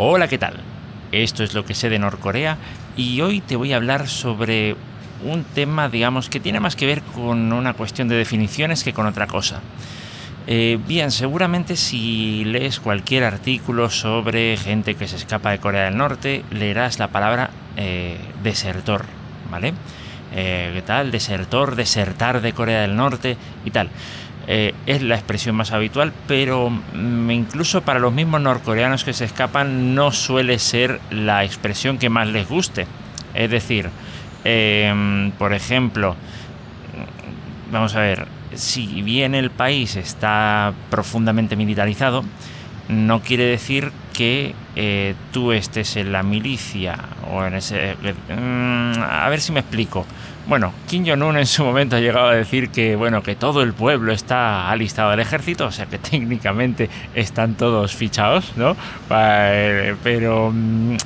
[0.00, 0.54] Hola, ¿qué tal?
[1.10, 2.56] Esto es lo que sé de Norcorea
[2.96, 4.76] y hoy te voy a hablar sobre
[5.24, 9.06] un tema, digamos, que tiene más que ver con una cuestión de definiciones que con
[9.06, 9.60] otra cosa.
[10.46, 15.96] Eh, bien, seguramente si lees cualquier artículo sobre gente que se escapa de Corea del
[15.96, 19.04] Norte, leerás la palabra eh, desertor,
[19.50, 19.74] ¿vale?
[20.32, 21.10] Eh, ¿Qué tal?
[21.10, 23.88] Desertor, desertar de Corea del Norte y tal.
[24.50, 29.26] Eh, es la expresión más habitual, pero mm, incluso para los mismos norcoreanos que se
[29.26, 32.86] escapan no suele ser la expresión que más les guste.
[33.34, 33.90] Es decir,
[34.44, 42.24] em, por ejemplo, mm, vamos a ver, si bien el país está profundamente militarizado,
[42.88, 46.98] no quiere decir que eh, tú estés en la milicia
[47.30, 47.94] o en ese...
[48.28, 50.04] Mm, a ver si me explico.
[50.48, 53.74] Bueno, Kim Jong-un en su momento ha llegado a decir que, bueno, que todo el
[53.74, 58.76] pueblo está alistado al ejército, o sea que técnicamente están todos fichados, ¿no?
[60.02, 60.50] Pero...
[60.52, 60.96] Mm,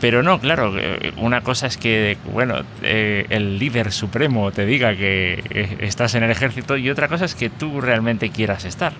[0.00, 0.72] pero no, claro,
[1.16, 6.30] una cosa es que, bueno, eh, el líder supremo te diga que estás en el
[6.30, 8.92] ejército y otra cosa es que tú realmente quieras estar.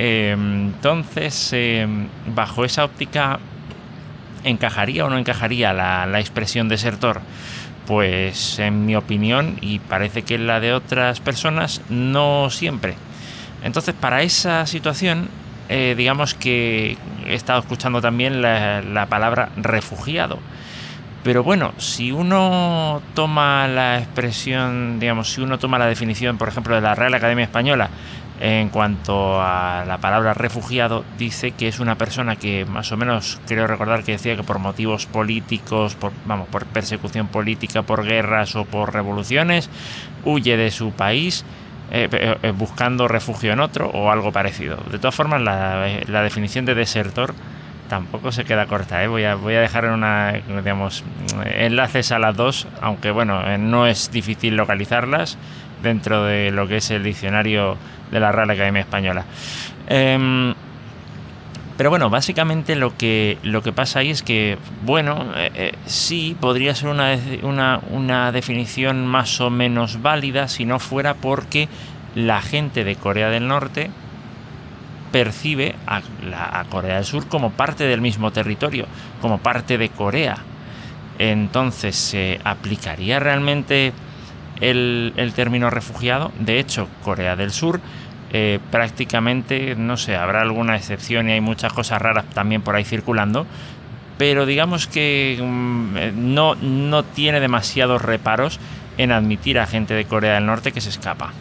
[0.00, 3.40] Entonces, em, bajo esa óptica,
[4.44, 7.20] ¿encajaría o no encajaría la, la expresión desertor?
[7.86, 12.94] Pues en mi opinión, y parece que en la de otras personas, no siempre.
[13.62, 15.28] Entonces, para esa situación,
[15.68, 16.96] eh, digamos que
[17.26, 20.38] he estado escuchando también la, palabra refugiado.
[21.24, 26.74] Pero bueno, si uno toma la expresión, digamos, si uno toma la definición, por ejemplo,
[26.74, 27.90] de la Real Academia Española
[28.40, 33.40] en cuanto a la palabra refugiado, dice que es una persona que más o menos
[33.46, 38.54] creo recordar que decía que por motivos políticos, por, vamos, por persecución política, por guerras
[38.54, 39.70] o por revoluciones,
[40.24, 41.44] huye de su país
[41.90, 42.08] eh,
[42.42, 44.76] eh, buscando refugio en otro o algo parecido.
[44.90, 47.34] De todas formas, la, la definición de desertor
[47.88, 49.02] tampoco se queda corta.
[49.02, 49.08] ¿eh?
[49.08, 51.02] Voy, a, voy a dejar una, digamos,
[51.44, 55.38] enlaces a las dos, aunque bueno, no es difícil localizarlas
[55.82, 57.76] dentro de lo que es el diccionario
[58.10, 59.24] de la Real Academia Española.
[59.88, 60.54] Em,
[61.76, 66.36] pero bueno, básicamente lo que, lo que pasa ahí es que, bueno, eh, eh, sí
[66.40, 71.68] podría ser una, una, una, definición más o menos válida si no fuera porque
[72.16, 73.90] la gente de Corea del Norte
[75.12, 76.02] percibe a,
[76.34, 78.86] a Corea del Sur como parte del mismo territorio,
[79.20, 80.38] como parte de Corea.
[81.20, 83.92] Entonces, ¿se aplicaría realmente
[84.60, 86.32] el, término refugiado.
[86.38, 87.80] De hecho, Corea del Sur
[88.32, 92.84] eh, prácticamente, no sé, habrá alguna excepción y hay muchas cosas raras también por ahí
[92.84, 93.46] circulando,
[94.18, 98.60] pero digamos que mm, eh, no, no tiene demasiados reparos
[98.98, 101.32] en admitir a gente de Corea del Norte que se escapa.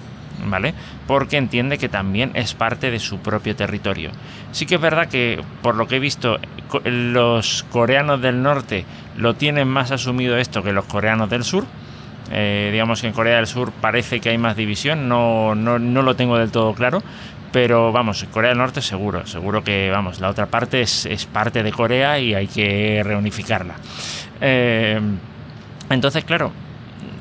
[0.45, 0.75] ¿Vale?
[1.07, 4.11] Porque entiende que también es parte de su propio territorio.
[4.51, 6.37] Sí que es verdad que, por lo que he visto,
[6.85, 8.85] los coreanos del norte
[9.17, 11.65] lo tienen más asumido esto que los coreanos del sur,
[12.31, 16.01] eh, digamos que en Corea del Sur parece que hay más división, no, no, no,
[16.01, 17.01] lo tengo del todo claro,
[17.51, 21.63] pero vamos, Corea del Norte seguro, seguro que vamos, la otra parte es, es parte
[21.63, 23.75] de Corea y hay que reunificarla.
[24.41, 24.99] Eh,
[25.89, 26.51] entonces, claro,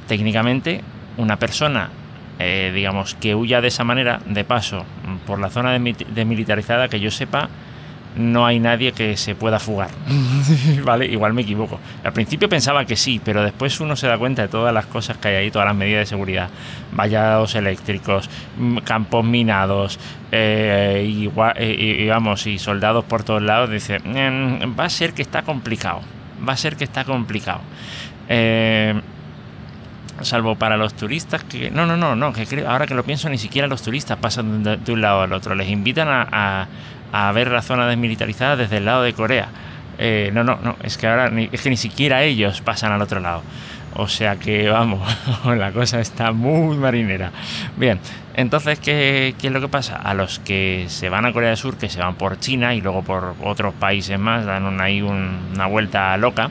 [0.07, 0.83] técnicamente
[1.17, 1.91] una persona
[2.39, 4.85] eh, digamos que huya de esa manera, de paso,
[5.27, 7.49] por la zona demilitarizada, que yo sepa,
[8.17, 9.91] no hay nadie que se pueda fugar.
[10.85, 11.79] vale, igual me equivoco.
[12.03, 15.19] Al principio pensaba que sí, pero después uno se da cuenta de todas las cosas
[15.19, 16.49] que hay ahí, todas las medidas de seguridad,
[16.93, 18.31] vallados eléctricos,
[18.85, 19.99] campos minados,
[20.33, 23.71] eh, y, vamos, y soldados por todos lados.
[23.71, 26.01] Dice, mm, va a ser que está complicado.
[26.47, 27.61] Va a ser que está complicado.
[28.29, 28.99] Eh,
[30.23, 33.29] salvo para los turistas que no no no no que creo, ahora que lo pienso
[33.29, 36.67] ni siquiera los turistas pasan de, un lado al otro les invitan a
[37.33, 39.49] ver la zona desmilitarizada desde el lado de Corea.
[39.99, 43.03] Eh, no, no, no, es que ahora ni, es que ni siquiera ellos pasan al
[43.03, 43.43] otro lado.
[43.99, 45.01] O sea que vamos,
[45.47, 47.33] la cosa está muy marinera.
[47.77, 47.99] Bien,
[48.35, 49.97] entonces, ¿qué, es lo que pasa?
[49.97, 52.83] A los que se van a Corea del Sur, que se van por China y
[52.83, 56.51] luego por otros países más, dan ahí una vuelta loca.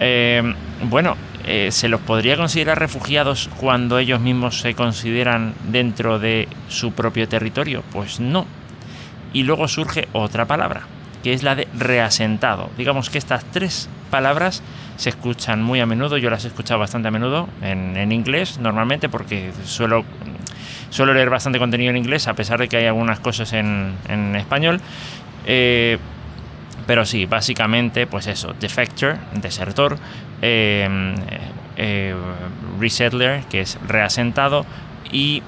[0.00, 6.48] Eh, bueno, eh, ¿se los podría considerar refugiados cuando ellos mismos se consideran dentro de
[6.68, 7.84] su propio territorio?
[7.92, 8.46] Pues no,
[9.34, 10.82] y luego surge otra palabra,
[11.22, 12.70] que es la de reasentado.
[12.78, 14.62] Digamos que estas tres palabras
[14.96, 19.08] se escuchan muy a menudo, yo las he escuchado bastante a menudo en, inglés normalmente
[19.08, 20.04] porque suelo,
[20.88, 23.96] suelo leer bastante contenido en inglés a pesar de que hay algunas cosas en,
[24.36, 24.80] español.
[25.46, 25.98] Eh,
[26.86, 29.96] pero sí, básicamente, pues eso, defector, desertor,
[30.42, 31.14] eh,
[31.76, 32.14] eh,
[32.78, 34.66] resettler, que es reasentado,
[35.10, 35.42] y,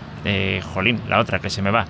[0.72, 1.86] jolín, la otra que se me va,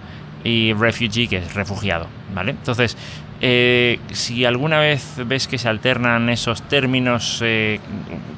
[0.46, 2.52] y refugee, que es refugiado, ¿vale?
[2.52, 2.96] Entonces,
[3.42, 7.80] Eh, si alguna vez ves que se alternan esos términos, eh,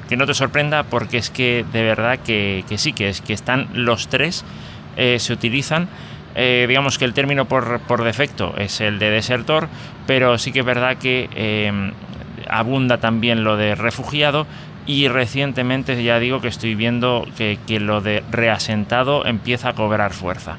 [0.09, 3.69] que no te sorprenda porque es que de verdad que, sí, que es que están
[3.73, 4.43] los tres,
[4.97, 5.87] se utilizan.
[6.35, 9.69] digamos que el término por, por, defecto es el de desertor,
[10.05, 11.29] pero sí que es verdad que
[12.49, 14.45] abunda también lo de refugiado
[14.85, 20.57] y recientemente ya digo que estoy viendo que, lo de reasentado empieza a cobrar fuerza.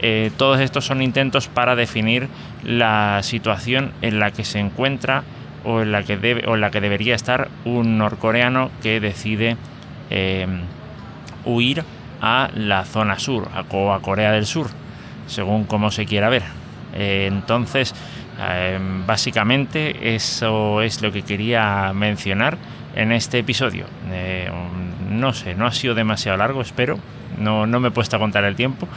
[0.00, 2.28] Eh, todos estos son intentos para definir
[2.62, 5.24] la situación en la que se encuentra
[5.64, 9.56] o en la que, debe, o en la que debería estar un norcoreano que decide
[10.10, 10.60] em,
[11.44, 11.82] huir
[12.20, 14.68] a la zona sur o a Corea del Sur,
[15.26, 16.42] según como se quiera ver.
[16.94, 17.94] Eh, entonces,
[18.38, 22.58] em, básicamente eso es lo que quería mencionar
[22.94, 23.86] en este episodio.
[25.16, 26.98] No sé, no ha sido demasiado largo, espero.
[27.38, 28.88] No, no me he puesto a contar el tiempo,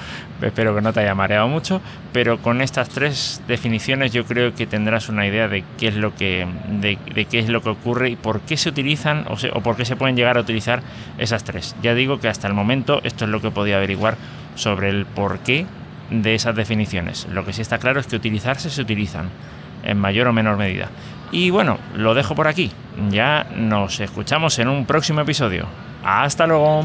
[0.42, 1.82] espero que no te haya mareado mucho,
[2.14, 6.16] pero con estas tres definiciones yo creo que tendrás una idea de qué es lo
[6.16, 9.84] que, de, qué es lo que ocurre y por qué se utilizan o, por qué
[9.84, 10.82] se pueden llegar a utilizar
[11.18, 11.76] esas tres.
[11.82, 14.16] Ya digo que hasta el momento esto es lo que podido averiguar
[14.56, 15.66] sobre el porqué
[16.10, 17.28] de esas definiciones.
[17.30, 19.30] Lo que sí está claro es que utilizarse se utilizan
[19.84, 20.90] en mayor o menor medida.
[21.32, 22.72] Y bueno, lo dejo por aquí.
[23.10, 25.68] Ya nos escuchamos en un próximo episodio.
[26.04, 26.84] Hasta luego.